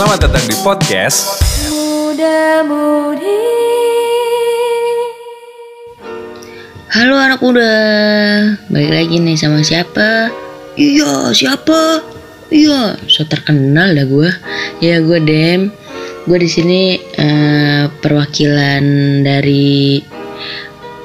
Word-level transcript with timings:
Selamat 0.00 0.32
datang 0.32 0.48
di 0.48 0.56
podcast 0.64 1.44
Muda 1.68 2.64
Mudi 2.64 3.44
Halo 6.88 7.20
anak 7.20 7.44
muda, 7.44 7.68
balik 8.72 8.96
lagi 8.96 9.20
nih 9.20 9.36
sama 9.36 9.60
siapa? 9.60 10.32
Iya 10.80 11.36
siapa? 11.36 12.00
Iya, 12.48 12.96
so 13.12 13.28
terkenal 13.28 13.92
dah 13.92 14.08
gue. 14.08 14.30
Ya 14.80 15.04
gue 15.04 15.20
Dem. 15.20 15.68
Gue 16.24 16.38
di 16.40 16.48
sini 16.48 16.96
eh, 16.96 17.84
perwakilan 18.00 18.84
dari 19.20 20.00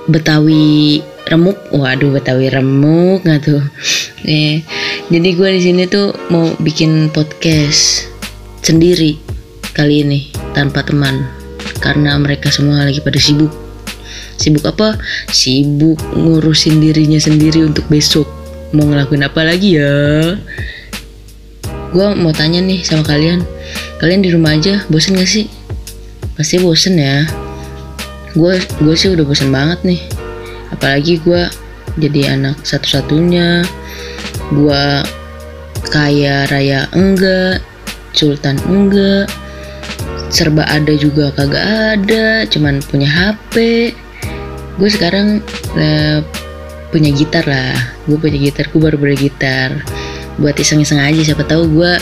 Betawi 0.07 1.03
Remuk. 1.27 1.59
Waduh 1.75 2.15
Betawi 2.15 2.47
Remuk 2.47 3.27
nggak 3.27 3.43
tuh? 3.43 3.59
Eh, 4.23 4.63
jadi 5.11 5.29
gue 5.35 5.49
di 5.51 5.61
sini 5.67 5.83
tuh 5.83 6.15
mau 6.31 6.47
bikin 6.63 7.11
podcast 7.11 8.14
sendiri 8.65 9.21
kali 9.77 10.01
ini 10.01 10.33
tanpa 10.57 10.81
teman. 10.81 11.29
Karena 11.77 12.17
mereka 12.17 12.49
semua 12.49 12.81
lagi 12.81 12.97
pada 12.97 13.21
sibuk. 13.21 13.53
Sibuk 14.41 14.65
apa? 14.65 14.97
Sibuk 15.29 16.01
ngurusin 16.17 16.81
dirinya 16.81 17.21
sendiri 17.21 17.61
untuk 17.61 17.85
besok. 17.85 18.25
Mau 18.73 18.89
ngelakuin 18.89 19.21
apa 19.21 19.45
lagi 19.45 19.77
ya? 19.77 20.33
Gue 21.93 22.07
mau 22.17 22.33
tanya 22.33 22.57
nih 22.65 22.81
sama 22.81 23.05
kalian. 23.05 23.45
Kalian 24.01 24.25
di 24.25 24.33
rumah 24.33 24.57
aja 24.57 24.81
bosen 24.89 25.13
gak 25.13 25.29
sih? 25.29 25.45
Pasti 26.33 26.57
bosen 26.57 26.97
ya. 26.97 27.29
Gue 28.33 28.57
gue 28.81 28.95
sih 28.97 29.13
udah 29.13 29.23
bosen 29.29 29.53
banget 29.53 29.85
nih. 29.85 30.01
Apalagi 30.73 31.21
gue 31.21 31.45
jadi 32.01 32.33
anak 32.33 32.65
satu-satunya. 32.65 33.61
Gue 34.49 35.05
kaya 35.93 36.49
raya 36.49 36.89
enggak 36.91 37.74
sultan 38.15 38.57
enggak. 38.65 39.29
Serba 40.31 40.65
ada 40.67 40.91
juga 40.97 41.29
kagak 41.35 41.63
ada 41.63 42.43
cuman 42.49 42.81
punya 42.89 43.07
HP 43.07 43.55
gue 44.75 44.89
sekarang 44.91 45.39
eh, 45.79 46.19
punya 46.91 47.11
gitar 47.11 47.43
lah. 47.47 47.75
Gue 48.07 48.19
punya 48.19 48.39
gitar 48.39 48.67
gue 48.71 48.79
baru 48.79 48.97
beli 48.99 49.29
gitar. 49.29 49.83
Buat 50.35 50.59
iseng-iseng 50.59 50.99
aja 50.99 51.31
siapa 51.31 51.47
tahu 51.47 51.67
gue 51.79 51.93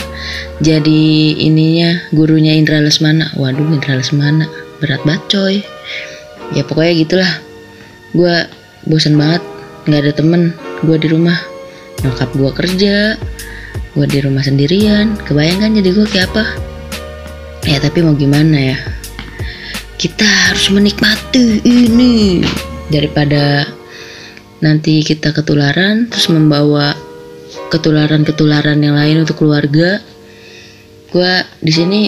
jadi 0.58 1.02
ininya 1.38 2.10
gurunya 2.10 2.54
Indra 2.58 2.82
Lesmana. 2.82 3.30
Waduh 3.38 3.70
Indra 3.70 3.98
Lesmana 3.98 4.46
berat 4.82 5.02
banget 5.06 5.22
coy. 5.30 5.56
Ya 6.54 6.66
pokoknya 6.66 6.94
gitulah. 7.06 7.32
Gue 8.14 8.34
bosan 8.86 9.18
banget 9.18 9.42
nggak 9.86 10.00
ada 10.06 10.12
temen 10.14 10.42
gue 10.82 10.96
di 10.98 11.08
rumah. 11.10 11.38
Nyokap 12.02 12.30
gue 12.34 12.50
kerja 12.52 12.96
gue 13.94 14.06
di 14.10 14.18
rumah 14.26 14.42
sendirian 14.42 15.14
kebayangkan 15.22 15.78
jadi 15.78 15.88
gue 15.94 16.06
kayak 16.10 16.26
apa? 16.34 16.44
Ya 17.64 17.78
tapi 17.78 18.02
mau 18.02 18.18
gimana 18.18 18.74
ya? 18.74 18.78
Kita 19.94 20.26
harus 20.50 20.68
menikmati 20.74 21.62
ini. 21.62 22.42
Daripada 22.90 23.64
nanti 24.60 25.00
kita 25.00 25.32
ketularan 25.32 26.10
terus 26.10 26.28
membawa 26.28 26.92
ketularan-ketularan 27.70 28.82
yang 28.82 28.98
lain 28.98 29.22
untuk 29.22 29.40
keluarga. 29.40 30.02
Gue 31.14 31.32
di 31.62 31.70
sini 31.70 32.00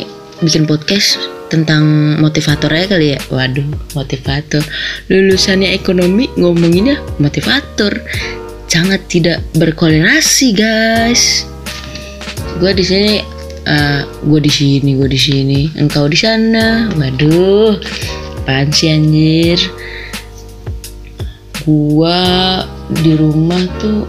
bikin 0.42 0.66
podcast 0.66 1.16
tentang 1.46 2.18
motivator 2.18 2.68
aja 2.74 2.98
kali 2.98 3.14
ya. 3.14 3.20
Waduh 3.30 3.94
motivator. 3.94 4.60
Lulusannya 5.06 5.70
ekonomi 5.70 6.28
ngomonginnya 6.34 6.98
motivator. 7.22 7.94
Sangat 8.66 9.06
tidak 9.08 9.40
berkoordinasi 9.54 10.52
guys 10.52 11.55
gue 12.56 12.72
di 12.72 12.84
sini 12.84 13.20
uh, 13.68 14.02
gue 14.24 14.40
di 14.40 14.52
sini 14.52 14.90
gue 14.96 15.08
di 15.08 15.20
sini. 15.20 15.60
Engkau 15.76 16.08
di 16.08 16.18
sana. 16.18 16.90
Waduh 16.96 17.76
apaan 18.42 18.70
sih 18.72 18.92
anjir? 18.92 19.60
Gue 21.66 22.20
di 23.02 23.12
rumah 23.18 23.60
tuh 23.82 24.06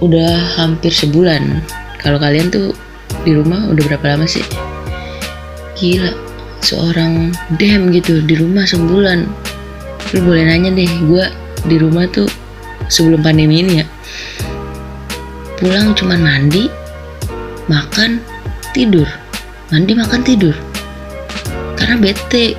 udah 0.00 0.60
hampir 0.60 0.94
sebulan. 0.94 1.60
Kalau 2.00 2.16
kalian 2.22 2.48
tuh 2.48 2.72
di 3.26 3.34
rumah 3.34 3.66
udah 3.68 3.82
berapa 3.90 4.14
lama 4.14 4.26
sih? 4.28 4.44
Gila 5.76 6.14
seorang 6.62 7.34
dem 7.60 7.90
gitu 7.92 8.22
di 8.22 8.38
rumah 8.38 8.64
sebulan. 8.64 9.26
Lu 10.14 10.18
boleh 10.22 10.46
nanya 10.46 10.70
deh 10.70 10.86
gue 10.86 11.24
di 11.66 11.76
rumah 11.82 12.06
tuh 12.08 12.30
sebelum 12.86 13.20
pandemi 13.22 13.66
ini 13.66 13.82
ya 13.82 13.86
pulang 15.58 15.96
cuman 15.96 16.20
mandi 16.20 16.68
makan 17.66 18.22
tidur. 18.74 19.06
Mandi 19.70 19.92
makan 19.94 20.20
tidur. 20.22 20.54
Karena 21.74 21.98
bete. 21.98 22.56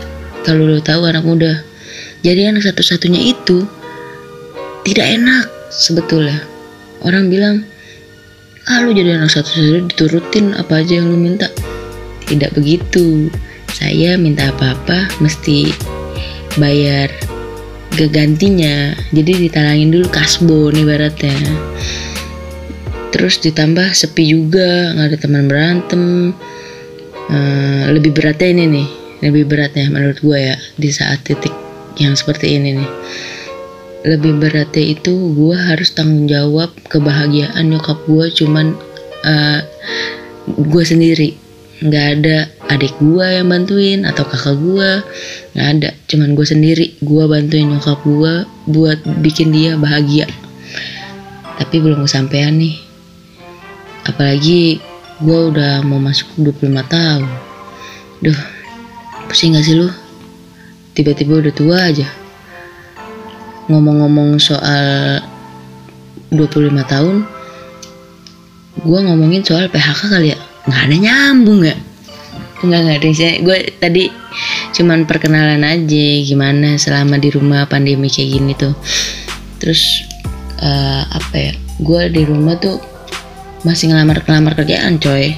Kalau 0.47 0.63
lo 0.63 0.79
tahu 0.79 1.03
anak 1.03 1.27
muda 1.27 1.67
jadi 2.25 2.49
anak 2.49 2.65
satu-satunya 2.65 3.31
itu 3.31 3.63
tidak 4.83 5.05
enak 5.05 5.45
sebetulnya. 5.69 6.41
Orang 7.05 7.29
bilang 7.29 7.61
ah 8.65 8.81
lu 8.81 8.91
jadi 8.91 9.21
anak 9.21 9.31
satu-satunya 9.31 9.85
diturutin 9.93 10.57
apa 10.57 10.81
aja 10.81 10.97
yang 10.97 11.13
lu 11.13 11.17
minta? 11.19 11.47
Tidak 12.25 12.57
begitu. 12.57 13.29
Saya 13.71 14.17
minta 14.17 14.49
apa-apa 14.49 15.21
mesti 15.21 15.69
bayar 16.57 17.13
gegantinya. 17.93 18.97
Jadi 19.13 19.47
ditalangin 19.47 19.93
dulu 19.93 20.09
kasbon 20.09 20.73
ibaratnya 20.73 21.37
terus 23.11 23.39
ditambah 23.39 23.95
sepi 23.95 24.23
juga 24.31 24.93
nggak 24.95 25.07
ada 25.13 25.17
teman 25.17 25.45
berantem. 25.47 26.03
Uh, 27.27 27.91
lebih 27.91 28.15
beratnya 28.15 28.55
ini 28.55 28.65
nih 28.71 28.87
lebih 29.21 29.49
beratnya 29.49 29.89
menurut 29.89 30.21
gue 30.21 30.37
ya 30.37 30.55
di 30.77 30.89
saat 30.93 31.25
titik 31.25 31.53
yang 31.97 32.13
seperti 32.13 32.57
ini 32.57 32.77
nih. 32.77 32.91
Lebih 34.05 34.37
beratnya 34.37 34.85
itu 34.93 35.33
gue 35.33 35.57
harus 35.57 35.91
tanggung 35.91 36.29
jawab 36.29 36.69
kebahagiaan 36.87 37.65
nyokap 37.65 37.97
gue 38.05 38.29
cuman 38.31 38.77
uh, 39.25 39.59
gue 40.47 40.83
sendiri. 40.85 41.33
Nggak 41.77 42.05
ada 42.17 42.37
adik 42.73 42.93
gue 42.97 43.25
yang 43.25 43.53
bantuin 43.53 44.05
atau 44.05 44.25
kakak 44.25 44.57
gue 44.57 44.89
nggak 45.57 45.67
ada. 45.77 45.89
Cuman 46.05 46.37
gue 46.37 46.45
sendiri 46.45 46.85
gue 47.01 47.23
bantuin 47.25 47.67
nyokap 47.67 47.99
gue 48.05 48.33
buat 48.69 49.01
bikin 49.25 49.49
dia 49.49 49.73
bahagia. 49.75 50.29
Tapi 51.57 51.75
belum 51.81 52.05
kesampaian 52.05 52.53
nih 52.53 52.86
apalagi 54.07 54.79
gue 55.21 55.39
udah 55.51 55.83
mau 55.83 55.99
masuk 55.99 56.31
25 56.39 56.71
tahun. 56.87 57.29
Duh 58.23 58.39
pusing 59.27 59.53
gak 59.53 59.65
sih 59.67 59.75
lu? 59.75 59.91
Tiba-tiba 60.95 61.43
udah 61.43 61.53
tua 61.53 61.77
aja. 61.91 62.07
Ngomong-ngomong 63.67 64.39
soal 64.39 65.19
25 66.31 66.71
tahun 66.87 67.37
gue 68.77 68.99
ngomongin 69.09 69.41
soal 69.41 69.71
PHK 69.73 70.01
kali 70.11 70.27
ya? 70.35 70.39
Nggak 70.69 70.81
ada 70.85 70.95
nyambung 71.01 71.61
ya? 71.65 71.75
Nggak 72.61 72.79
nggak 72.83 72.97
ada 73.01 73.09
gue 73.41 73.57
tadi 73.77 74.03
cuman 74.77 75.09
perkenalan 75.09 75.63
aja 75.65 76.07
gimana 76.21 76.77
selama 76.77 77.17
di 77.17 77.33
rumah 77.33 77.65
pandemi 77.65 78.11
kayak 78.11 78.29
gini 78.37 78.53
tuh. 78.53 78.73
Terus 79.57 80.05
uh, 80.61 81.03
apa 81.09 81.35
ya? 81.35 81.53
Gue 81.81 82.09
di 82.13 82.21
rumah 82.25 82.57
tuh 82.61 82.77
masih 83.65 83.89
ngelamar 83.89 84.21
ngelamar 84.21 84.53
kerjaan 84.53 85.01
coy. 85.01 85.33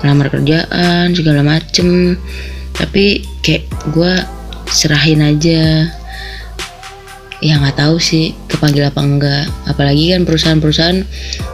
Ngelamar 0.00 0.28
kerjaan 0.32 1.12
segala 1.12 1.40
macem. 1.44 2.16
Tapi 2.74 3.24
kayak 3.44 3.68
gue 3.92 4.12
serahin 4.70 5.20
aja. 5.24 5.88
Ya 7.44 7.60
nggak 7.60 7.76
tahu 7.76 8.00
sih 8.00 8.32
kepanggil 8.48 8.88
apa 8.88 9.00
enggak. 9.04 9.44
Apalagi 9.68 10.16
kan 10.16 10.24
perusahaan-perusahaan 10.24 11.04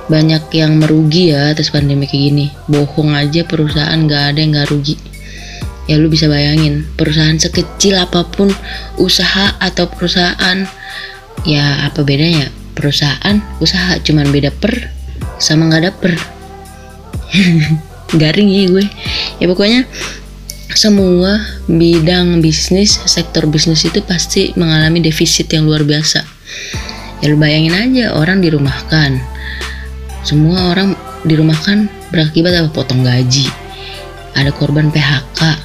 banyak 0.06 0.44
yang 0.54 0.78
merugi 0.78 1.34
ya 1.34 1.50
atas 1.50 1.74
pandemi 1.74 2.06
kayak 2.06 2.30
gini. 2.30 2.46
Bohong 2.70 3.10
aja 3.16 3.42
perusahaan 3.42 3.98
nggak 3.98 4.34
ada 4.34 4.38
yang 4.38 4.50
nggak 4.54 4.70
rugi. 4.70 4.94
Ya 5.90 5.98
lu 5.98 6.06
bisa 6.06 6.30
bayangin 6.30 6.86
perusahaan 6.94 7.34
sekecil 7.34 7.98
apa 7.98 8.22
pun 8.22 8.46
usaha 8.94 9.58
atau 9.58 9.90
perusahaan 9.90 10.62
ya 11.42 11.90
apa 11.90 12.06
bedanya? 12.06 12.46
Perusahaan 12.78 13.42
usaha 13.58 13.98
cuman 13.98 14.30
beda 14.30 14.54
per 14.54 14.99
sama 15.40 15.72
nggak 15.72 15.80
ada 15.80 15.92
per 15.96 16.12
garing 18.20 18.52
ya 18.52 18.68
gue 18.68 18.86
ya 19.40 19.46
pokoknya 19.48 19.88
semua 20.70 21.42
bidang 21.66 22.38
bisnis, 22.38 23.02
sektor 23.02 23.42
bisnis 23.50 23.82
itu 23.82 23.98
pasti 24.06 24.54
mengalami 24.54 25.02
defisit 25.02 25.50
yang 25.50 25.66
luar 25.66 25.82
biasa. 25.82 26.22
Ya 27.20 27.26
lu 27.26 27.36
bayangin 27.36 27.74
aja 27.74 28.14
orang 28.14 28.38
dirumahkan. 28.38 29.18
Semua 30.22 30.70
orang 30.70 30.94
dirumahkan 31.26 31.90
berakibat 32.14 32.54
apa? 32.54 32.70
Potong 32.70 33.02
gaji. 33.02 33.50
Ada 34.38 34.54
korban 34.54 34.94
PHK. 34.94 35.58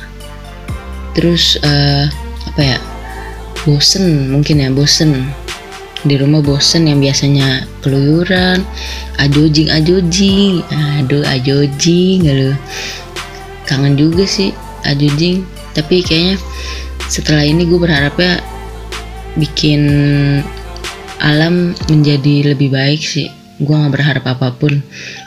Terus 1.13 1.62
uh, 1.62 2.10
apa 2.50 2.62
ya? 2.66 2.78
Bosen 3.62 4.33
mungkin 4.33 4.62
ya, 4.62 4.74
bosen. 4.74 5.30
Di 6.06 6.22
rumah 6.22 6.46
bosen 6.46 6.86
yang 6.86 7.02
biasanya 7.02 7.66
keluyuran, 7.81 8.62
ajojing 9.18 9.74
ajojing. 9.74 10.62
Aduh, 11.02 11.25
ajojing 11.25 12.30
lu 12.30 12.54
kangen 13.66 13.98
juga 13.98 14.30
sih 14.30 14.54
Ajujing 14.86 15.42
tapi 15.74 16.06
kayaknya 16.06 16.38
setelah 17.10 17.42
ini 17.42 17.66
gue 17.66 17.75
berharapnya 17.81 18.40
bikin 19.36 19.81
alam 21.19 21.75
menjadi 21.92 22.56
lebih 22.56 22.72
baik 22.72 23.02
sih. 23.02 23.28
Gue 23.60 23.75
nggak 23.75 23.94
berharap 23.98 24.24
apa 24.30 24.54
pun. 24.56 24.80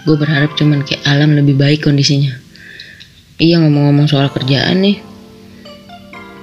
Gue 0.06 0.16
berharap 0.16 0.56
cuman 0.56 0.86
kayak 0.86 1.04
alam 1.04 1.36
lebih 1.36 1.58
baik 1.58 1.84
kondisinya. 1.84 2.32
Iya 3.36 3.60
ngomong-ngomong 3.60 4.06
soal 4.08 4.30
kerjaan 4.32 4.82
nih 4.82 4.98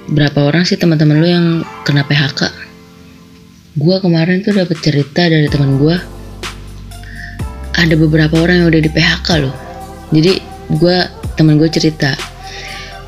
berapa 0.06 0.38
orang 0.38 0.62
sih 0.62 0.78
teman-teman 0.78 1.18
lu 1.18 1.26
yang 1.26 1.46
kena 1.82 2.06
PHK 2.06 2.65
gue 3.76 3.96
kemarin 4.00 4.40
tuh 4.40 4.56
dapet 4.56 4.80
cerita 4.80 5.28
dari 5.28 5.52
teman 5.52 5.76
gue 5.76 5.92
ada 7.76 7.92
beberapa 7.92 8.40
orang 8.40 8.64
yang 8.64 8.68
udah 8.72 8.80
di 8.80 8.88
PHK 8.88 9.28
loh. 9.44 9.52
Jadi 10.16 10.40
gue 10.80 10.96
temen 11.36 11.60
gue 11.60 11.68
cerita. 11.68 12.16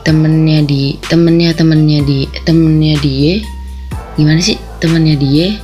Temennya 0.05 0.61
di 0.69 1.01
temennya 1.09 1.57
temennya 1.57 2.05
di 2.05 2.29
temennya 2.45 3.01
dia 3.01 3.41
gimana 4.21 4.45
sih? 4.45 4.61
Temennya 4.77 5.17
dia 5.17 5.57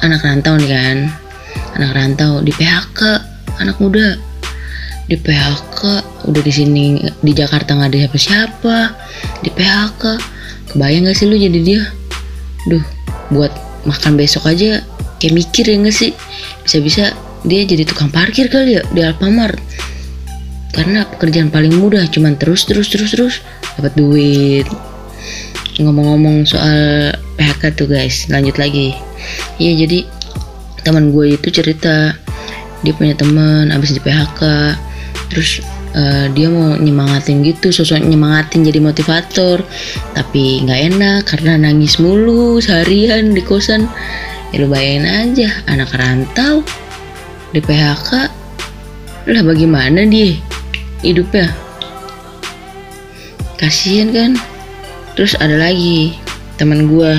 anak 0.00 0.24
rantau 0.24 0.56
nih 0.56 0.70
kan. 0.72 0.96
Anak 1.76 1.92
rantau 1.92 2.40
di 2.40 2.52
PHK 2.56 3.00
anak 3.60 3.76
muda. 3.84 4.16
Di 5.12 5.20
PHK 5.20 5.80
udah 6.24 6.42
di 6.42 6.52
sini 6.52 6.96
di 7.20 7.32
Jakarta 7.36 7.76
nggak 7.76 7.92
ada 7.92 7.98
siapa-siapa. 8.08 8.76
Di 9.44 9.52
PHK 9.52 10.02
kebayang 10.72 11.04
gak 11.04 11.16
sih 11.20 11.28
lu 11.28 11.36
jadi 11.36 11.60
dia? 11.60 11.82
Duh 12.64 12.84
buat 13.28 13.67
makan 13.86 14.18
besok 14.18 14.48
aja 14.50 14.82
kayak 15.18 15.34
mikir 15.34 15.64
ya 15.66 15.76
gak 15.78 15.94
sih? 15.94 16.12
Bisa-bisa 16.64 17.14
dia 17.46 17.62
jadi 17.62 17.86
tukang 17.86 18.10
parkir 18.10 18.50
kali 18.50 18.78
ya 18.78 18.82
di 18.90 19.00
Alfamart. 19.02 19.58
Karena 20.74 21.06
pekerjaan 21.06 21.50
paling 21.50 21.74
mudah 21.74 22.06
cuman 22.10 22.38
terus 22.38 22.66
terus 22.66 22.90
terus 22.90 23.10
terus 23.14 23.34
dapat 23.78 23.94
duit. 23.98 24.66
Ngomong-ngomong 25.78 26.46
soal 26.46 27.14
PHK 27.38 27.62
tuh 27.78 27.86
guys 27.90 28.26
lanjut 28.30 28.58
lagi. 28.58 28.94
Iya 29.58 29.86
jadi 29.86 30.06
teman 30.82 31.10
gue 31.14 31.34
itu 31.34 31.48
cerita. 31.50 32.14
Dia 32.86 32.94
punya 32.94 33.18
teman 33.18 33.74
abis 33.74 33.94
di 33.94 34.00
PHK 34.02 34.40
terus 35.34 35.62
uh, 35.98 36.26
dia 36.30 36.46
mau 36.46 36.78
nyemangatin 36.78 37.42
gitu 37.42 37.74
sosok 37.74 38.06
nyemangatin 38.06 38.62
jadi 38.62 38.78
motivator. 38.78 39.66
Tapi 40.14 40.62
nggak 40.62 40.80
enak 40.94 41.20
karena 41.26 41.58
nangis 41.58 41.98
mulu 41.98 42.62
seharian 42.62 43.34
di 43.34 43.42
kosan. 43.42 43.90
Ya 44.54 44.64
lu 44.64 44.70
bayangin 44.70 45.04
aja 45.04 45.48
anak 45.68 45.92
rantau 45.92 46.64
di 47.52 47.60
PHK 47.60 48.38
lah 49.28 49.44
bagaimana 49.44 50.08
dia 50.08 50.40
hidupnya? 51.04 51.52
Kasihan 53.60 54.08
kan? 54.08 54.32
Terus 55.18 55.36
ada 55.36 55.52
lagi 55.52 56.16
teman 56.56 56.88
gue 56.88 57.12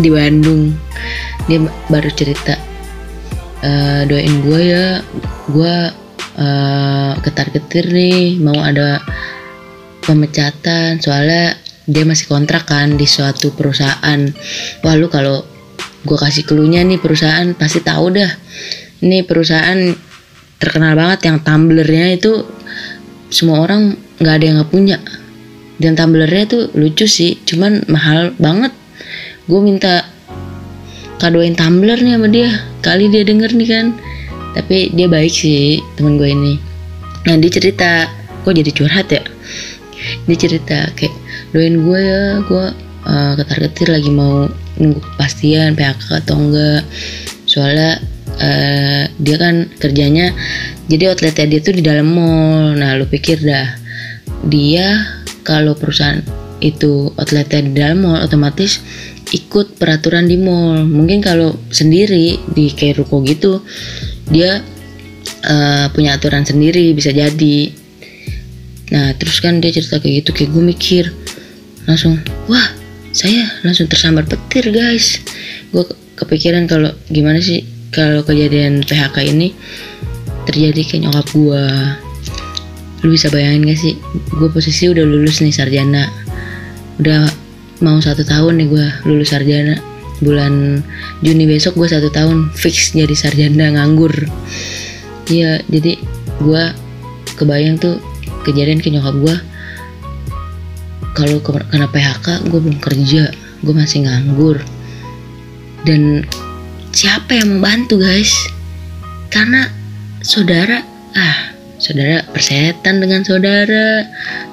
di 0.00 0.08
Bandung. 0.08 0.72
Dia 1.50 1.60
baru 1.92 2.08
cerita 2.14 2.56
e, 3.60 3.70
doain 4.08 4.40
gue 4.40 4.60
ya. 4.64 4.86
Gue 5.52 5.92
uh, 6.36 7.12
ketar 7.20 7.52
ketir 7.52 7.90
nih 7.92 8.40
mau 8.40 8.56
ada 8.60 9.00
pemecatan. 10.04 10.98
Soalnya 10.98 11.56
dia 11.86 12.04
masih 12.06 12.30
kontrak 12.30 12.68
kan 12.68 12.94
di 12.94 13.06
suatu 13.06 13.52
perusahaan. 13.54 14.20
Wah 14.82 14.94
lu 14.94 15.10
kalau 15.10 15.42
gue 16.02 16.18
kasih 16.18 16.46
keluhnya 16.46 16.82
nih 16.82 16.98
perusahaan 16.98 17.54
pasti 17.54 17.82
tahu 17.82 18.14
dah. 18.14 18.32
Ini 19.02 19.26
perusahaan 19.26 19.78
terkenal 20.62 20.94
banget 20.94 21.26
yang 21.26 21.42
tumblernya 21.42 22.14
itu 22.14 22.46
semua 23.32 23.66
orang 23.66 23.98
nggak 24.22 24.34
ada 24.38 24.44
yang 24.44 24.56
nggak 24.62 24.72
punya. 24.72 24.98
Dan 25.82 25.98
tumblernya 25.98 26.44
tuh 26.46 26.62
lucu 26.78 27.10
sih 27.10 27.42
cuman 27.42 27.86
mahal 27.90 28.30
banget. 28.38 28.70
Gue 29.50 29.58
minta 29.58 30.06
kadoin 31.18 31.58
tumbler 31.58 31.98
nih 31.98 32.14
sama 32.14 32.28
dia. 32.30 32.50
Kali 32.82 33.10
dia 33.10 33.22
denger 33.26 33.54
nih 33.58 33.68
kan 33.70 33.86
tapi 34.52 34.92
dia 34.92 35.08
baik 35.08 35.32
sih 35.32 35.80
temen 35.96 36.20
gue 36.20 36.28
ini. 36.28 36.54
Nah 37.28 37.38
dia 37.38 37.50
cerita 37.52 38.08
kok 38.42 38.54
jadi 38.54 38.70
curhat 38.72 39.08
ya? 39.12 39.22
Dia 40.26 40.36
cerita 40.36 40.90
kayak 40.98 41.14
doain 41.54 41.80
gue 41.84 42.00
ya 42.00 42.22
gue 42.44 42.66
uh, 43.06 43.32
ketar 43.38 43.58
ketir 43.68 43.88
lagi 43.92 44.10
mau 44.10 44.50
nunggu 44.80 45.00
kepastian 45.00 45.76
PHK 45.78 46.26
atau 46.26 46.36
enggak. 46.36 46.82
Soalnya 47.46 48.00
uh, 48.40 49.04
dia 49.20 49.36
kan 49.40 49.68
kerjanya 49.78 50.32
jadi 50.88 51.14
outletnya 51.14 51.46
dia 51.48 51.60
tuh 51.62 51.74
di 51.76 51.82
dalam 51.84 52.10
mall. 52.12 52.76
Nah 52.76 52.98
lu 52.98 53.08
pikir 53.08 53.40
dah 53.40 53.78
dia 54.46 55.06
kalau 55.46 55.74
perusahaan 55.78 56.41
itu 56.62 57.10
outletnya 57.18 57.60
di 57.66 57.72
dalam 57.74 58.06
mall 58.06 58.22
otomatis 58.22 58.78
ikut 59.34 59.74
peraturan 59.76 60.30
di 60.30 60.38
mall. 60.38 60.86
Mungkin 60.86 61.18
kalau 61.18 61.58
sendiri 61.74 62.38
di 62.54 62.70
kayak 62.70 63.02
ruko 63.02 63.18
gitu 63.26 63.58
dia 64.30 64.62
uh, 65.42 65.86
punya 65.90 66.14
aturan 66.14 66.46
sendiri 66.46 66.94
bisa 66.94 67.10
jadi. 67.10 67.74
Nah 68.94 69.18
terus 69.18 69.42
kan 69.42 69.58
dia 69.58 69.74
cerita 69.74 69.98
kayak 69.98 70.22
gitu 70.22 70.30
kayak 70.30 70.50
gue 70.54 70.64
mikir 70.64 71.04
langsung 71.90 72.22
wah 72.46 72.66
saya 73.10 73.44
langsung 73.66 73.90
tersambar 73.90 74.24
petir 74.30 74.70
guys. 74.70 75.18
Gue 75.74 75.82
kepikiran 76.14 76.70
kalau 76.70 76.94
gimana 77.10 77.42
sih 77.42 77.66
kalau 77.90 78.22
kejadian 78.22 78.86
PHK 78.86 79.34
ini 79.34 79.50
terjadi 80.46 80.82
ke 80.86 80.96
nyokap 81.02 81.26
gue 81.34 81.64
lu 83.02 83.10
bisa 83.10 83.26
bayangin 83.34 83.66
gak 83.66 83.80
sih? 83.82 83.94
Gue 84.30 84.46
posisi 84.46 84.86
udah 84.86 85.02
lulus 85.02 85.42
nih 85.42 85.50
sarjana 85.50 86.21
udah 87.02 87.26
mau 87.82 87.98
satu 87.98 88.22
tahun 88.22 88.62
nih 88.62 88.68
gue 88.70 88.86
lulus 89.10 89.34
sarjana. 89.34 89.74
Bulan 90.22 90.78
Juni 91.18 91.50
besok 91.50 91.74
gue 91.74 91.90
satu 91.90 92.14
tahun 92.14 92.54
fix 92.54 92.94
jadi 92.94 93.10
sarjana 93.10 93.74
nganggur. 93.74 94.14
Iya 95.26 95.66
jadi 95.66 95.98
gue 96.38 96.64
kebayang 97.34 97.82
tuh 97.82 97.98
kejadian 98.46 98.78
ke 98.78 98.94
nyokap 98.94 99.18
gue 99.18 99.36
kalau 101.18 101.42
kena 101.42 101.90
PHK 101.90 102.46
gue 102.46 102.60
belum 102.62 102.78
kerja 102.78 103.34
gue 103.34 103.74
masih 103.74 104.06
nganggur. 104.06 104.62
Dan 105.82 106.22
siapa 106.94 107.34
yang 107.34 107.58
membantu 107.58 107.98
guys? 107.98 108.30
Karena 109.26 109.66
saudara 110.22 110.86
ah 111.18 111.50
saudara 111.82 112.22
persetan 112.30 113.02
dengan 113.02 113.26
saudara. 113.26 114.06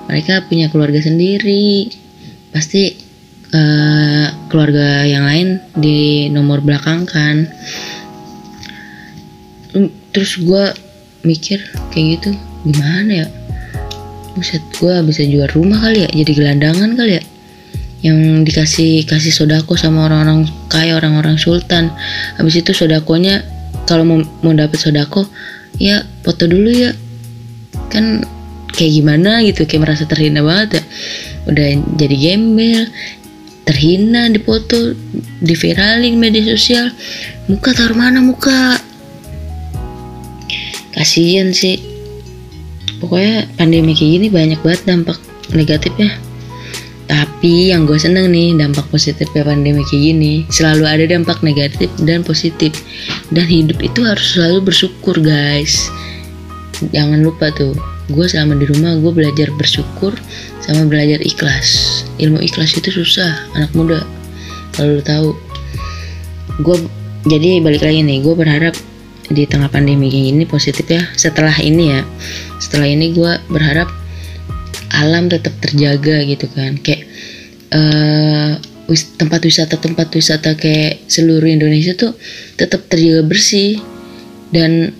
Mereka 0.10 0.50
punya 0.50 0.74
keluarga 0.74 0.98
sendiri 0.98 2.09
pasti 2.50 3.10
uh, 3.54 4.28
keluarga 4.50 5.06
yang 5.06 5.26
lain 5.26 5.48
di 5.78 6.30
nomor 6.30 6.62
belakang 6.62 7.06
kan. 7.06 7.50
Terus 10.10 10.42
gue 10.42 10.66
mikir 11.22 11.62
kayak 11.94 12.06
gitu 12.20 12.30
gimana 12.66 13.26
ya? 13.26 13.28
Buset 14.34 14.64
gue 14.82 14.94
bisa 15.06 15.22
jual 15.26 15.50
rumah 15.54 15.78
kali 15.82 16.06
ya? 16.06 16.10
Jadi 16.10 16.32
gelandangan 16.34 16.98
kali 16.98 17.22
ya? 17.22 17.24
Yang 18.00 18.20
dikasih 18.50 18.92
kasih 19.06 19.34
sodako 19.36 19.76
sama 19.76 20.08
orang-orang 20.10 20.50
kaya 20.72 20.98
orang-orang 20.98 21.38
sultan. 21.38 21.94
Habis 22.40 22.66
itu 22.66 22.72
sodakonya 22.74 23.46
kalau 23.86 24.06
mau 24.06 24.20
mau 24.42 24.54
dapet 24.56 24.82
sodako 24.82 25.28
ya 25.78 26.02
foto 26.26 26.50
dulu 26.50 26.72
ya. 26.74 26.92
Kan 27.94 28.26
kayak 28.74 28.92
gimana 28.98 29.46
gitu? 29.46 29.70
Kayak 29.70 29.82
merasa 29.86 30.04
terhina 30.10 30.42
banget 30.42 30.82
ya 30.82 30.84
udah 31.50 31.98
jadi 31.98 32.16
gembel 32.16 32.86
terhina 33.70 34.26
di 34.34 34.42
foto 34.42 34.98
di 35.42 35.54
viralin 35.54 36.18
media 36.18 36.42
sosial. 36.42 36.90
Muka 37.46 37.74
taruh 37.78 37.94
mana 37.94 38.18
muka? 38.18 38.82
Kasihan 40.94 41.54
sih. 41.54 41.78
Pokoknya 42.98 43.46
pandemi 43.56 43.94
kayak 43.94 44.12
gini 44.20 44.28
banyak 44.34 44.60
banget 44.66 44.82
dampak 44.90 45.18
negatifnya. 45.54 46.18
Tapi 47.10 47.74
yang 47.74 47.90
gue 47.90 47.98
seneng 47.98 48.30
nih 48.30 48.58
dampak 48.58 48.86
positifnya 48.90 49.42
pandemi 49.42 49.82
kayak 49.86 50.04
gini 50.14 50.34
selalu 50.50 50.84
ada 50.86 51.06
dampak 51.06 51.42
negatif 51.46 51.90
dan 52.06 52.26
positif. 52.26 52.74
Dan 53.30 53.46
hidup 53.46 53.78
itu 53.86 54.02
harus 54.02 54.34
selalu 54.34 54.74
bersyukur 54.74 55.18
guys. 55.22 55.90
Jangan 56.90 57.22
lupa 57.22 57.54
tuh 57.54 57.78
gue 58.10 58.26
selama 58.26 58.58
di 58.58 58.66
rumah 58.66 58.98
gue 58.98 59.14
belajar 59.14 59.54
bersyukur 59.54 60.18
sama 60.66 60.90
belajar 60.90 61.22
ikhlas. 61.22 62.02
Ilmu 62.18 62.42
ikhlas 62.42 62.74
itu 62.76 62.90
susah 62.90 63.50
anak 63.54 63.72
muda. 63.78 64.02
Kalau 64.74 64.98
lo 64.98 65.04
tahu 65.06 65.28
gue 66.60 66.78
jadi 67.30 67.62
balik 67.62 67.86
lagi 67.86 68.02
nih 68.02 68.26
gue 68.26 68.34
berharap 68.34 68.76
di 69.30 69.46
tengah 69.46 69.70
pandemi 69.70 70.10
ini 70.10 70.44
positif 70.50 70.90
ya. 70.90 71.06
Setelah 71.14 71.54
ini 71.62 71.94
ya 71.94 72.02
setelah 72.58 72.90
ini 72.90 73.14
gue 73.14 73.32
berharap 73.54 73.88
alam 74.90 75.30
tetap 75.30 75.54
terjaga 75.62 76.26
gitu 76.26 76.50
kan. 76.52 76.82
Kayak 76.82 77.06
uh, 77.72 78.58
tempat 79.22 79.46
wisata 79.46 79.78
tempat 79.78 80.10
wisata 80.10 80.58
kayak 80.58 81.06
seluruh 81.06 81.46
Indonesia 81.46 81.94
tuh 81.94 82.18
tetap 82.58 82.90
terjaga 82.90 83.22
bersih. 83.22 83.78
Dan 84.50 84.98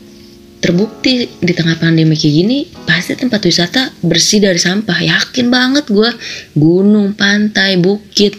terbukti 0.60 1.28
di 1.40 1.54
tengah 1.56 1.80
pandemi 1.80 2.20
kayak 2.20 2.36
gini 2.36 2.58
pasti 2.84 3.16
tempat 3.16 3.40
wisata 3.48 3.96
bersih 4.04 4.44
dari 4.44 4.60
sampah. 4.60 5.00
Yakin 5.00 5.48
banget 5.48 5.88
gue 5.88 6.12
gunung 6.56 7.16
pantai 7.16 7.80
bukit 7.80 8.36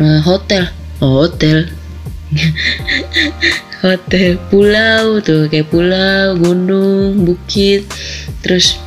eh, 0.00 0.20
hotel. 0.24 0.68
Oh, 1.04 1.28
hotel. 1.28 1.68
Hotel 3.82 4.38
pulau 4.46 5.18
tuh 5.18 5.50
kayak 5.50 5.66
pulau 5.68 6.38
gunung 6.38 7.26
bukit. 7.26 7.82
Terus 8.40 8.78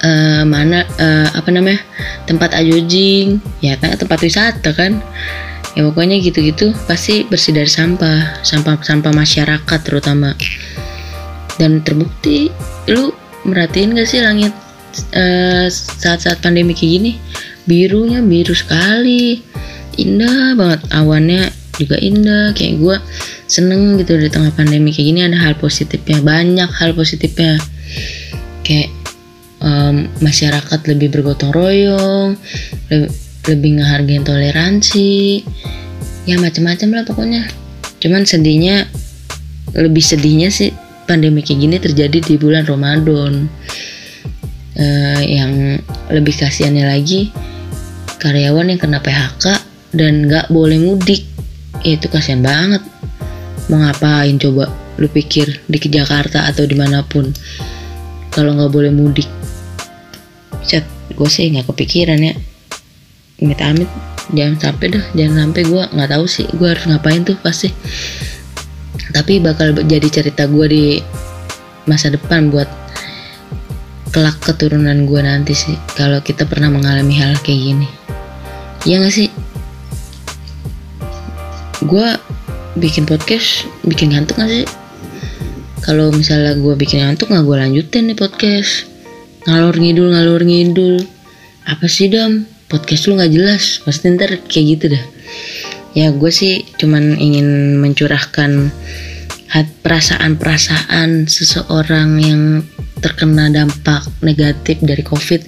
eh, 0.00 0.42
mana 0.48 0.88
eh, 0.96 1.28
apa 1.28 1.52
namanya 1.52 1.84
tempat 2.24 2.56
ajojing. 2.56 3.38
Ya 3.60 3.76
kan 3.76 3.94
tempat 3.94 4.24
wisata 4.24 4.72
kan. 4.72 5.04
Ya 5.76 5.84
pokoknya 5.84 6.18
gitu-gitu 6.24 6.72
pasti 6.88 7.28
bersih 7.28 7.52
dari 7.52 7.68
sampah. 7.68 8.40
Sampah 8.40 8.80
sampah 8.80 9.12
masyarakat 9.12 9.80
terutama 9.84 10.32
dan 11.60 11.82
terbukti 11.86 12.50
lu 12.90 13.14
merhatiin 13.44 13.94
gak 13.94 14.08
sih 14.08 14.24
langit 14.24 14.52
eh, 15.14 15.66
saat-saat 15.70 16.40
pandemi 16.40 16.74
kayak 16.74 16.92
gini? 17.00 17.12
Birunya 17.64 18.20
biru 18.20 18.52
sekali 18.52 19.40
indah 19.96 20.58
banget. 20.58 20.80
Awannya 20.92 21.48
juga 21.74 21.98
indah 21.98 22.54
kayak 22.54 22.74
gue 22.78 22.96
seneng 23.50 23.98
gitu 23.98 24.14
di 24.14 24.30
tengah 24.30 24.54
pandemi 24.54 24.94
kayak 24.94 25.06
gini 25.10 25.20
ada 25.26 25.38
hal 25.38 25.54
positifnya 25.58 26.20
banyak 26.22 26.70
hal 26.70 26.92
positifnya. 26.92 27.58
Kayak 28.64 28.90
em, 29.64 30.08
masyarakat 30.20 30.80
lebih 30.88 31.08
bergotong 31.12 31.52
royong 31.52 32.36
le- 32.92 33.12
lebih 33.44 33.80
ngehargain 33.80 34.24
toleransi 34.24 35.44
ya 36.24 36.40
macam-macam 36.40 36.88
lah 36.96 37.04
pokoknya. 37.04 37.42
Cuman 38.00 38.24
sedihnya 38.24 38.88
lebih 39.74 40.04
sedihnya 40.04 40.48
sih 40.52 40.72
pandemi 41.04 41.44
kayak 41.44 41.60
gini 41.60 41.76
terjadi 41.80 42.18
di 42.20 42.34
bulan 42.36 42.64
Ramadan. 42.64 43.48
Eh, 44.74 45.22
yang 45.38 45.78
lebih 46.10 46.34
kasihannya 46.34 46.82
lagi 46.82 47.30
karyawan 48.18 48.74
yang 48.74 48.80
kena 48.82 48.98
PHK 48.98 49.44
dan 49.94 50.26
nggak 50.26 50.50
boleh 50.50 50.80
mudik. 50.82 51.22
Itu 51.86 52.10
kasihan 52.10 52.42
banget. 52.42 52.82
Mau 53.70 53.78
ngapain 53.80 54.34
coba 54.40 54.72
lu 54.98 55.06
pikir 55.06 55.62
di 55.70 55.78
Jakarta 55.78 56.48
atau 56.50 56.66
di 56.66 56.74
mana 56.74 57.06
pun? 57.06 57.30
Kalau 58.34 58.56
nggak 58.56 58.72
boleh 58.72 58.90
mudik. 58.90 59.28
Cet, 60.64 60.82
gue 61.14 61.28
sih 61.30 61.52
nggak 61.54 61.70
kepikiran 61.70 62.18
ya. 62.18 62.34
Amit 63.38 63.60
amit 63.60 63.90
jangan 64.32 64.56
sampai 64.56 64.86
dah 64.96 65.04
jangan 65.12 65.36
sampai 65.50 65.62
gue 65.68 65.82
nggak 65.84 66.10
tahu 66.16 66.24
sih 66.24 66.46
gue 66.48 66.64
harus 66.64 66.84
ngapain 66.88 67.28
tuh 67.28 67.36
pasti 67.44 67.68
tapi 69.10 69.42
bakal 69.42 69.74
jadi 69.74 70.08
cerita 70.10 70.46
gue 70.46 70.66
di 70.70 70.84
masa 71.84 72.10
depan 72.10 72.48
buat 72.48 72.66
kelak 74.14 74.38
keturunan 74.46 75.10
gue 75.10 75.20
nanti 75.20 75.52
sih 75.52 75.74
kalau 75.98 76.22
kita 76.22 76.46
pernah 76.46 76.70
mengalami 76.70 77.18
hal 77.18 77.34
kayak 77.42 77.60
gini. 77.60 77.88
Iya 78.86 79.02
gak 79.02 79.14
sih? 79.14 79.28
Gue 81.84 82.08
bikin 82.78 83.04
podcast 83.04 83.66
bikin 83.82 84.14
ngantuk 84.14 84.38
gak 84.38 84.50
sih? 84.50 84.66
Kalau 85.82 86.14
misalnya 86.14 86.56
gue 86.56 86.74
bikin 86.78 87.04
ngantuk 87.04 87.28
nggak 87.28 87.44
gue 87.44 87.56
lanjutin 87.60 88.08
nih 88.08 88.16
podcast. 88.16 88.88
Ngalor 89.44 89.76
ngidul 89.76 90.08
ngalor 90.16 90.42
ngidul. 90.46 91.04
Apa 91.68 91.90
sih 91.90 92.08
dam? 92.08 92.48
Podcast 92.72 93.04
lu 93.10 93.20
nggak 93.20 93.32
jelas. 93.34 93.84
Pasti 93.84 94.08
ntar 94.14 94.40
kayak 94.48 94.64
gitu 94.78 94.86
dah 94.96 95.13
ya 95.94 96.10
gue 96.10 96.30
sih 96.30 96.66
cuman 96.76 97.16
ingin 97.16 97.78
mencurahkan 97.78 98.74
perasaan-perasaan 99.86 101.30
seseorang 101.30 102.18
yang 102.18 102.42
terkena 102.98 103.46
dampak 103.54 104.02
negatif 104.18 104.82
dari 104.82 105.06
covid 105.06 105.46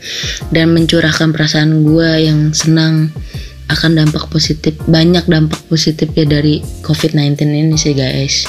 dan 0.55 0.71
mencurahkan 0.71 1.35
perasaan 1.35 1.83
gue 1.83 2.11
yang 2.23 2.55
senang 2.55 3.11
akan 3.67 3.99
dampak 3.99 4.31
positif 4.31 4.79
banyak 4.87 5.27
dampak 5.27 5.59
positif 5.67 6.07
ya 6.15 6.23
dari 6.23 6.63
covid-19 6.87 7.35
ini 7.51 7.75
sih 7.75 7.99
guys. 7.99 8.47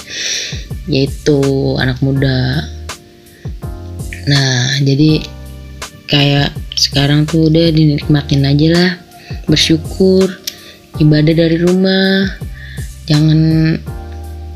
Yaitu 0.86 1.42
anak 1.82 1.98
muda. 2.06 2.62
Nah 4.30 4.78
jadi 4.86 5.26
kayak 6.06 6.54
sekarang 6.78 7.26
tuh 7.26 7.50
udah 7.50 7.74
dinikmatin 7.74 8.46
aja 8.46 8.68
lah. 8.70 8.92
Bersyukur 9.50 10.47
ibadah 10.98 11.34
dari 11.34 11.58
rumah. 11.62 12.26
Jangan 13.08 13.40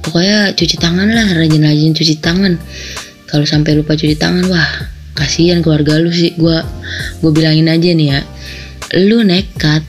pokoknya 0.04 0.52
cuci 0.58 0.76
tangan 0.82 1.08
lah 1.08 1.28
rajin-rajin 1.38 1.94
cuci 1.96 2.16
tangan. 2.20 2.58
Kalau 3.30 3.46
sampai 3.48 3.80
lupa 3.80 3.96
cuci 3.96 4.18
tangan 4.20 4.44
wah 4.52 4.70
kasihan 5.16 5.64
keluarga 5.64 6.02
lu 6.02 6.12
sih. 6.12 6.36
Gua 6.36 6.66
gue 7.22 7.32
bilangin 7.32 7.70
aja 7.70 7.90
nih 7.94 8.08
ya. 8.18 8.20
Lu 9.08 9.24
nekat 9.24 9.86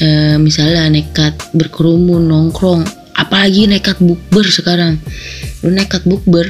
eh, 0.00 0.38
misalnya 0.40 0.88
nekat 0.88 1.36
berkerumun 1.52 2.24
nongkrong 2.24 2.86
apalagi 3.18 3.68
nekat 3.68 4.00
bukber 4.00 4.46
sekarang. 4.48 5.02
Lu 5.66 5.74
nekat 5.74 6.06
bukber 6.06 6.48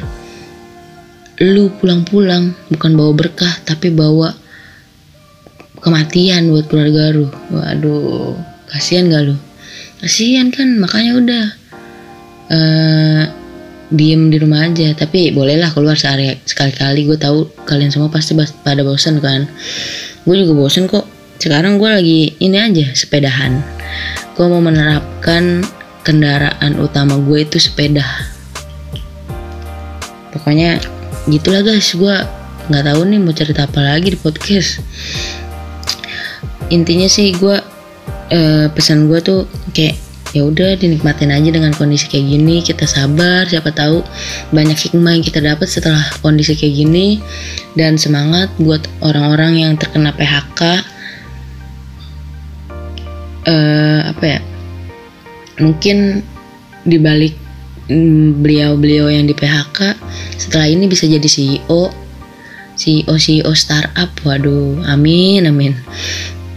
lu 1.36 1.68
pulang-pulang 1.68 2.56
bukan 2.72 2.96
bawa 2.96 3.12
berkah 3.12 3.52
tapi 3.68 3.92
bawa 3.92 4.32
kematian 5.82 6.48
buat 6.52 6.68
keluarga 6.70 7.12
lu. 7.12 7.26
Waduh 7.50 8.38
kasihan 8.70 9.08
gak 9.10 9.25
lu 9.32 9.36
kasihan 10.03 10.53
kan 10.53 10.76
makanya 10.76 11.12
udah 11.17 11.45
eh 12.53 13.25
diem 13.91 14.35
di 14.35 14.38
rumah 14.43 14.67
aja. 14.67 14.95
Tapi 14.95 15.31
bolehlah 15.31 15.71
keluar 15.71 15.95
sehari 15.95 16.35
sekali-kali. 16.43 17.07
Gue 17.07 17.19
tahu 17.19 17.47
kalian 17.67 17.91
semua 17.95 18.11
pasti 18.11 18.35
pada 18.37 18.83
bosan 18.83 19.23
kan. 19.23 19.47
Gue 20.26 20.43
juga 20.43 20.53
bosan 20.59 20.91
kok. 20.91 21.07
Sekarang 21.38 21.79
gue 21.79 21.87
lagi 21.87 22.21
ini 22.43 22.57
aja 22.59 22.87
sepedahan. 22.97 23.62
Gue 24.35 24.47
mau 24.50 24.61
menerapkan 24.61 25.62
kendaraan 26.03 26.79
utama 26.83 27.19
gue 27.21 27.47
itu 27.47 27.59
sepeda. 27.62 28.05
Pokoknya 30.35 30.83
gitulah 31.26 31.62
guys 31.65 31.95
gue 31.95 32.17
nggak 32.67 32.85
tahu 32.87 33.00
nih 33.07 33.19
mau 33.23 33.35
cerita 33.35 33.71
apa 33.71 33.81
lagi 33.83 34.15
di 34.15 34.19
podcast. 34.19 34.83
Intinya 36.67 37.07
sih 37.07 37.31
gue 37.38 37.57
eh, 38.30 38.66
pesan 38.73 39.06
gue 39.11 39.18
tuh 39.23 39.40
kayak 39.75 40.06
ya 40.35 40.45
udah 40.45 40.76
dinikmatin 40.76 41.33
aja 41.33 41.49
dengan 41.49 41.73
kondisi 41.73 42.12
kayak 42.12 42.28
gini 42.28 42.61
kita 42.61 42.85
sabar 42.85 43.49
siapa 43.49 43.73
tahu 43.73 44.04
banyak 44.52 44.76
hikmah 44.76 45.16
yang 45.16 45.25
kita 45.25 45.40
dapat 45.40 45.64
setelah 45.64 46.02
kondisi 46.21 46.52
kayak 46.52 46.76
gini. 46.76 47.23
Dan 47.76 48.00
semangat 48.00 48.52
buat 48.61 48.85
orang-orang 49.04 49.64
yang 49.64 49.73
terkena 49.76 50.12
PHK 50.12 50.61
eh 53.47 54.00
apa 54.02 54.25
ya 54.26 54.40
mungkin 55.62 56.26
dibalik 56.83 57.38
mm, 57.87 58.42
beliau-beliau 58.42 59.06
yang 59.06 59.30
di 59.30 59.35
PHK 59.38 59.95
setelah 60.35 60.66
ini 60.66 60.90
bisa 60.90 61.06
jadi 61.06 61.25
CEO 61.25 61.95
CEO 62.76 63.14
CEO 63.16 63.52
startup. 63.54 64.11
Waduh 64.26 64.83
amin 64.85 65.47
amin 65.47 65.73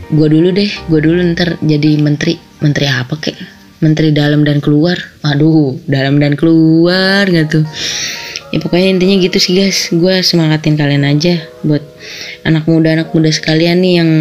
gua 0.09 0.27
dulu 0.29 0.49
deh 0.53 0.71
gua 0.89 0.99
dulu 1.01 1.19
ntar 1.33 1.57
jadi 1.61 1.99
menteri. 2.01 2.37
Menteri 2.59 2.85
apa 2.89 3.15
kek? 3.15 3.37
Menteri 3.79 4.11
dalam 4.11 4.43
dan 4.43 4.59
keluar. 4.59 4.99
Aduh 5.23 5.79
dalam 5.87 6.19
dan 6.19 6.35
keluar 6.35 7.29
nggak 7.29 7.47
tuh? 7.47 7.65
Ya 8.49 8.57
pokoknya 8.57 8.97
intinya 8.97 9.15
gitu 9.21 9.37
sih 9.37 9.53
guys. 9.53 9.93
Gue 9.93 10.25
semangatin 10.25 10.73
kalian 10.73 11.05
aja 11.05 11.37
buat 11.61 11.85
anak 12.41 12.65
muda 12.65 12.97
anak 12.97 13.13
muda 13.13 13.29
sekalian 13.29 13.77
nih 13.77 13.93
yang 14.01 14.11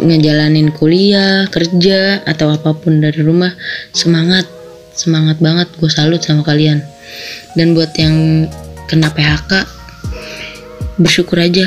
ngejalanin 0.00 0.70
kuliah 0.70 1.50
kerja 1.50 2.22
atau 2.22 2.54
apa 2.54 2.70
pun 2.78 3.02
dari 3.02 3.18
rumah. 3.26 3.50
Semangat 3.90 4.46
semangat 4.94 5.42
banget. 5.42 5.66
Gue 5.82 5.90
salut 5.90 6.22
sama 6.22 6.46
kalian. 6.46 6.78
Dan 7.58 7.74
buat 7.74 7.90
yang 7.98 8.46
kena 8.86 9.10
PHK 9.10 9.66
bersyukur 11.02 11.42
aja. 11.42 11.66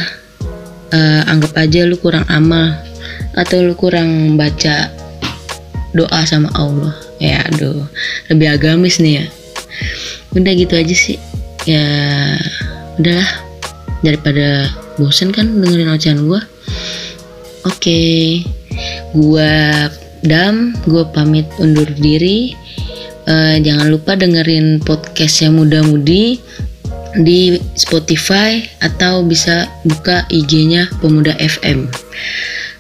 Eh, 0.88 1.22
anggap 1.28 1.52
aja 1.60 1.84
lu 1.84 2.00
kurang 2.00 2.24
amal 2.32 2.87
atau 3.38 3.62
lu 3.62 3.78
kurang 3.78 4.34
baca 4.34 4.90
doa 5.94 6.20
sama 6.26 6.50
Allah? 6.58 6.98
Ya 7.22 7.46
aduh 7.46 7.86
lebih 8.34 8.58
agamis 8.58 8.98
nih 8.98 9.22
ya. 9.22 9.26
Udah 10.34 10.54
gitu 10.58 10.74
aja 10.74 10.96
sih. 10.98 11.22
Ya 11.70 11.86
udahlah. 12.98 13.30
Daripada 14.02 14.70
bosen 14.98 15.34
kan 15.34 15.62
dengerin 15.62 15.94
ocehan 15.94 16.26
gua. 16.26 16.42
Oke. 17.66 18.42
Gua 19.14 19.90
dam 20.26 20.78
gua 20.86 21.06
pamit 21.10 21.46
undur 21.62 21.88
diri. 21.98 22.54
Eh, 23.28 23.60
jangan 23.60 23.92
lupa 23.92 24.16
dengerin 24.16 24.80
podcast 24.80 25.44
yang 25.44 25.60
muda-mudi 25.60 26.40
di 27.28 27.60
Spotify 27.76 28.62
atau 28.80 29.26
bisa 29.26 29.68
buka 29.84 30.24
IG-nya 30.32 30.88
Pemuda 31.04 31.36
FM. 31.36 31.92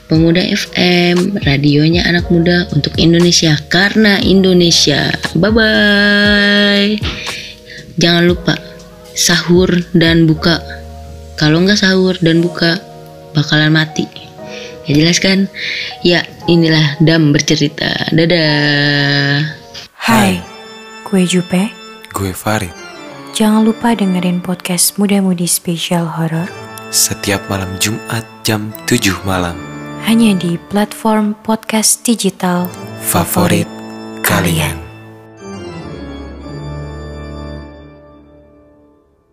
Pemuda 0.08 0.40
FM, 0.40 1.36
radionya 1.44 2.08
anak 2.08 2.32
muda 2.32 2.64
untuk 2.72 2.96
Indonesia 2.96 3.60
karena 3.68 4.24
Indonesia. 4.24 5.12
Bye 5.36 5.52
bye. 5.52 6.92
Jangan 8.00 8.24
lupa 8.24 8.56
sahur 9.12 9.68
dan 9.92 10.24
buka. 10.24 10.64
Kalau 11.36 11.60
nggak 11.60 11.84
sahur 11.84 12.16
dan 12.24 12.40
buka 12.40 12.80
bakalan 13.36 13.76
mati. 13.76 14.08
Ya 14.88 14.96
jelas 14.96 15.20
kan? 15.20 15.52
Ya 16.08 16.24
inilah 16.48 16.96
Dam 17.04 17.36
bercerita. 17.36 18.08
Dadah. 18.16 19.44
Hai, 19.92 20.40
gue 21.04 21.28
Jupe. 21.28 21.68
Gue 22.16 22.32
Farid. 22.32 22.72
Jangan 23.36 23.68
lupa 23.68 23.92
dengerin 23.92 24.40
podcast 24.40 24.96
Muda 24.98 25.22
Mudi 25.22 25.46
Spesial 25.46 26.10
Horor 26.10 26.50
Setiap 26.90 27.46
malam 27.52 27.70
Jumat 27.78 28.26
jam 28.42 28.74
7 28.90 29.14
malam. 29.28 29.77
Hanya 30.08 30.32
di 30.40 30.56
platform 30.72 31.36
podcast 31.44 32.00
digital 32.08 32.72
Favorit 33.04 33.68
kalian. 34.24 34.87